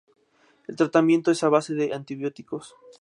[0.67, 2.73] El tratamiento es a base de antibióticos.